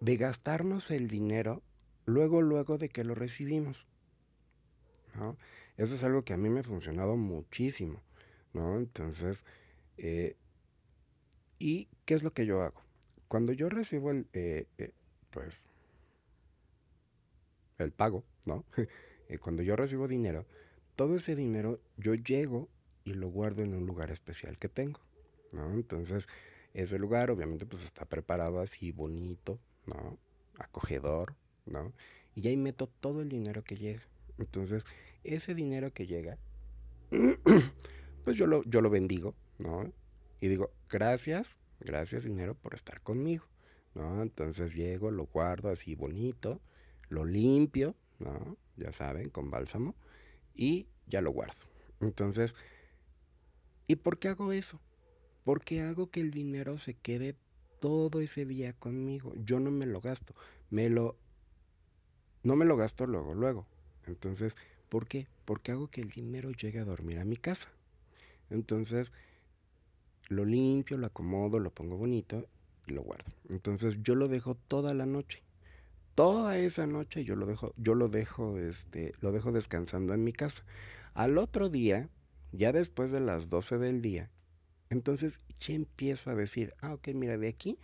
[0.00, 1.62] de gastarnos el dinero
[2.04, 3.86] luego, luego de que lo recibimos.
[5.76, 8.02] Eso es algo que a mí me ha funcionado muchísimo,
[8.52, 8.76] ¿no?
[8.76, 9.44] Entonces,
[9.98, 10.36] eh,
[11.58, 12.82] ¿y qué es lo que yo hago?
[13.28, 14.92] Cuando yo recibo el, eh, eh,
[15.30, 15.66] pues,
[17.78, 18.64] el pago, ¿no?
[19.40, 20.46] Cuando yo recibo dinero,
[20.94, 22.68] todo ese dinero yo llego
[23.04, 25.00] y lo guardo en un lugar especial que tengo,
[25.52, 25.72] ¿no?
[25.72, 26.28] Entonces,
[26.74, 30.18] ese lugar obviamente pues está preparado así bonito, ¿no?
[30.58, 31.34] Acogedor,
[31.66, 31.92] ¿no?
[32.34, 34.02] Y ahí meto todo el dinero que llega.
[34.38, 34.84] Entonces,
[35.24, 36.38] ese dinero que llega,
[38.24, 39.92] pues yo lo, yo lo bendigo, ¿no?
[40.40, 43.44] Y digo, gracias, gracias dinero por estar conmigo,
[43.94, 44.22] ¿no?
[44.22, 46.60] Entonces llego, lo guardo así bonito,
[47.08, 48.56] lo limpio, ¿no?
[48.76, 49.94] Ya saben, con bálsamo,
[50.54, 51.62] y ya lo guardo.
[52.00, 52.54] Entonces,
[53.86, 54.80] ¿y por qué hago eso?
[55.44, 57.36] Porque hago que el dinero se quede
[57.80, 59.32] todo ese día conmigo.
[59.36, 60.34] Yo no me lo gasto,
[60.70, 61.18] me lo
[62.44, 63.66] no me lo gasto luego, luego.
[64.06, 64.56] Entonces,
[64.88, 65.26] ¿por qué?
[65.44, 67.68] Porque hago que el dinero llegue a dormir a mi casa.
[68.50, 69.12] Entonces,
[70.28, 72.46] lo limpio, lo acomodo, lo pongo bonito
[72.86, 73.30] y lo guardo.
[73.48, 75.42] Entonces, yo lo dejo toda la noche.
[76.14, 80.34] Toda esa noche yo lo dejo, yo lo dejo, este, lo dejo descansando en mi
[80.34, 80.62] casa.
[81.14, 82.10] Al otro día,
[82.52, 84.30] ya después de las 12 del día,
[84.90, 87.78] entonces ya empiezo a decir, ah, ok, mira, de aquí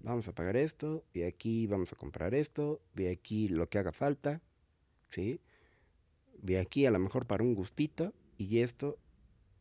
[0.00, 3.92] vamos a pagar esto, de aquí vamos a comprar esto, de aquí lo que haga
[3.92, 4.40] falta,
[5.10, 5.40] ¿sí?
[6.42, 8.98] De aquí a lo mejor para un gustito y esto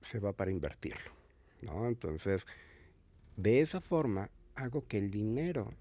[0.01, 1.11] se va para invertirlo,
[1.61, 1.87] ¿no?
[1.87, 2.47] Entonces,
[3.35, 5.73] de esa forma hago que el dinero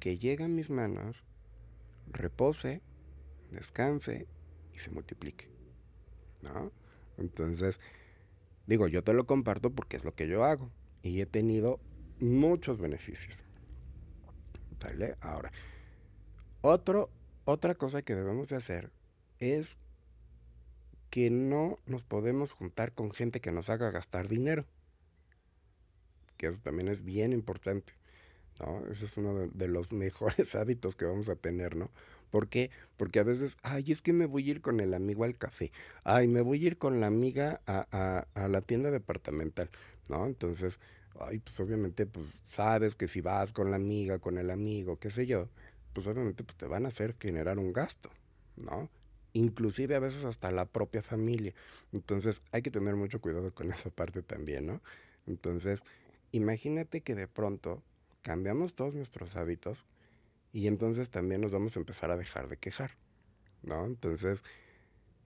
[0.00, 1.24] que llega a mis manos
[2.10, 2.82] repose,
[3.50, 4.26] descanse
[4.72, 5.48] y se multiplique,
[6.42, 6.72] ¿no?
[7.16, 7.80] Entonces,
[8.66, 10.70] digo, yo te lo comparto porque es lo que yo hago
[11.02, 11.80] y he tenido
[12.20, 13.44] muchos beneficios.
[14.80, 15.16] ¿Sale?
[15.20, 15.50] Ahora,
[16.60, 17.10] otro,
[17.48, 18.90] otra cosa que debemos de hacer
[19.38, 19.78] es
[21.08, 24.66] que no nos podemos juntar con gente que nos haga gastar dinero.
[26.36, 27.94] Que eso también es bien importante.
[28.60, 28.86] ¿no?
[28.92, 31.90] Ese es uno de, los mejores hábitos que vamos a tener, ¿no?
[32.30, 32.70] ¿Por qué?
[32.98, 35.72] Porque a veces, ay, es que me voy a ir con el amigo al café,
[36.04, 39.70] ay, me voy a ir con la amiga a, a, a la tienda departamental,
[40.10, 40.26] ¿no?
[40.26, 40.78] Entonces,
[41.18, 45.08] ay, pues obviamente, pues sabes que si vas con la amiga, con el amigo, qué
[45.08, 45.48] sé yo,
[45.98, 48.08] pues obviamente pues, te van a hacer generar un gasto,
[48.54, 48.88] ¿no?
[49.32, 51.54] Inclusive a veces hasta la propia familia.
[51.92, 54.80] Entonces hay que tener mucho cuidado con esa parte también, ¿no?
[55.26, 55.82] Entonces,
[56.30, 57.82] imagínate que de pronto
[58.22, 59.86] cambiamos todos nuestros hábitos
[60.52, 62.92] y entonces también nos vamos a empezar a dejar de quejar,
[63.62, 63.84] ¿no?
[63.84, 64.44] Entonces,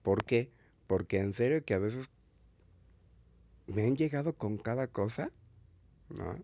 [0.01, 0.49] ¿por qué?
[0.87, 2.09] Porque en serio que a veces
[3.67, 5.31] me han llegado con cada cosa,
[6.09, 6.35] ¿no?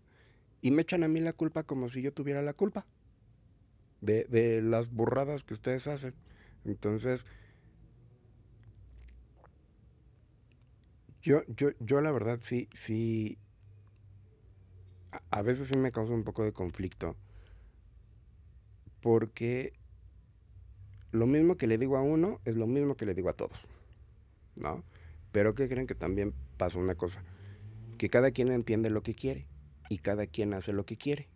[0.60, 2.86] Y me echan a mí la culpa como si yo tuviera la culpa
[4.00, 6.14] de, de las burradas que ustedes hacen.
[6.64, 7.24] Entonces,
[11.22, 13.38] yo, yo, yo la verdad sí, sí,
[15.30, 17.16] a, veces sí me causa un poco de conflicto
[19.00, 19.72] porque
[21.12, 23.68] lo mismo que le digo a uno es lo mismo que le digo a todos,
[24.62, 24.84] ¿no?
[25.32, 27.24] Pero que creen que también pasa una cosa,
[27.98, 29.48] que cada quien entiende lo que quiere
[29.88, 31.28] y cada quien hace lo que quiere.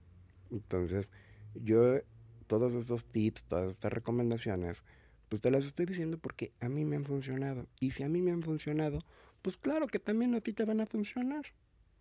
[0.51, 1.11] Entonces,
[1.55, 1.99] yo
[2.47, 4.85] todos estos tips, todas estas recomendaciones,
[5.29, 7.67] pues te las estoy diciendo porque a mí me han funcionado.
[7.81, 9.01] Y si a mí me han funcionado,
[9.43, 11.45] pues claro que también a ti te van a funcionar,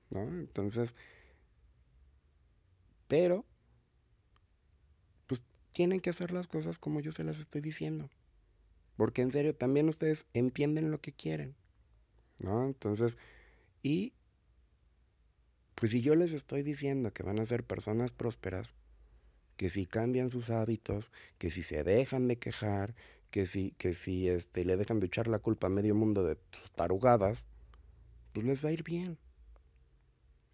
[0.09, 0.21] ¿no?
[0.21, 0.95] Entonces,
[3.07, 3.45] pero
[5.73, 8.09] tienen que hacer las cosas como yo se las estoy diciendo.
[8.95, 11.55] Porque en serio, también ustedes entienden lo que quieren.
[12.39, 12.65] ¿No?
[12.65, 13.17] Entonces,
[13.81, 14.13] y
[15.75, 18.75] pues si yo les estoy diciendo que van a ser personas prósperas,
[19.57, 22.95] que si cambian sus hábitos, que si se dejan de quejar,
[23.31, 26.37] que si, que si este, le dejan de echar la culpa a medio mundo de
[26.51, 27.47] sus tarugadas,
[28.33, 29.17] pues les va a ir bien.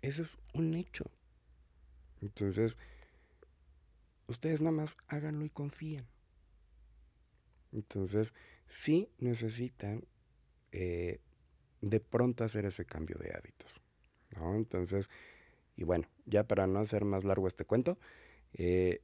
[0.02, 1.06] Eso es un hecho.
[2.22, 2.78] Entonces,
[4.28, 6.06] ustedes nada más háganlo y confíen.
[7.72, 8.34] Entonces,
[8.70, 10.06] sí necesitan
[10.72, 11.20] eh,
[11.82, 13.82] de pronto hacer ese cambio de hábitos.
[14.36, 14.56] ¿no?
[14.56, 15.10] Entonces,
[15.76, 17.98] y bueno, ya para no hacer más largo este cuento,
[18.54, 19.02] eh,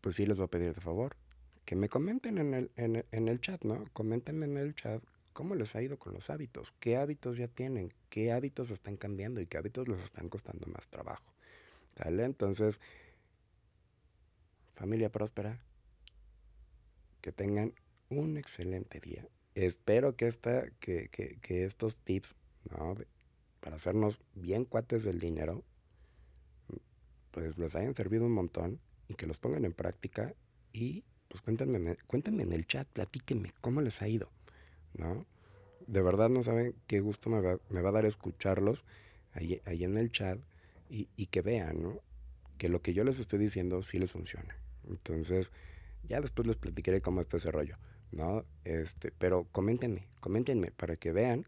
[0.00, 1.16] pues sí les voy a pedir de favor
[1.64, 3.84] que me comenten en el, en, en el chat, ¿no?
[3.92, 5.02] Coméntenme en el chat
[5.34, 9.40] cómo les ha ido con los hábitos, qué hábitos ya tienen, qué hábitos están cambiando
[9.40, 11.30] y qué hábitos les están costando más trabajo.
[11.94, 12.24] ¿Sale?
[12.24, 12.80] Entonces,
[14.72, 15.60] familia próspera,
[17.20, 17.74] que tengan
[18.08, 19.28] un excelente día.
[19.54, 22.34] Espero que, esta, que, que, que estos tips
[22.70, 22.96] ¿no?
[23.60, 25.64] para hacernos bien cuates del dinero,
[27.38, 30.34] pues les hayan servido un montón y que los pongan en práctica
[30.72, 34.28] y pues cuéntenme, cuéntenme en el chat, platíquenme cómo les ha ido,
[34.94, 35.24] ¿no?
[35.86, 38.84] De verdad no saben qué gusto me va, me va a dar escucharlos
[39.34, 40.38] ahí, ahí en el chat
[40.90, 42.00] y, y, que vean, ¿no?
[42.56, 44.56] Que lo que yo les estoy diciendo sí les funciona.
[44.88, 45.52] Entonces,
[46.08, 47.76] ya después les platicaré cómo está ese rollo,
[48.10, 48.44] ¿no?
[48.64, 51.46] Este, pero coméntenme, coméntenme para que vean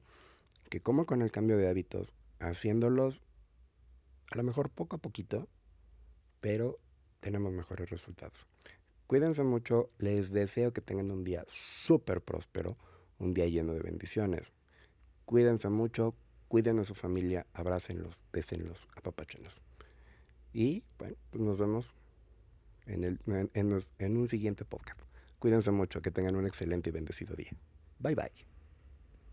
[0.68, 3.22] que como con el cambio de hábitos, haciéndolos
[4.30, 5.49] a lo mejor poco a poquito,
[6.41, 6.78] pero
[7.20, 8.47] tenemos mejores resultados.
[9.07, 12.76] Cuídense mucho, les deseo que tengan un día súper próspero,
[13.18, 14.53] un día lleno de bendiciones.
[15.24, 16.14] Cuídense mucho,
[16.49, 19.61] cuiden a su familia, abrácenlos, bésenlos, apapáchenlos.
[20.53, 21.95] Y bueno, pues nos vemos
[22.86, 23.20] en, el,
[23.55, 25.01] en, un siguiente podcast.
[25.38, 27.51] Cuídense mucho, que tengan un excelente y bendecido día.
[27.99, 28.60] Bye bye.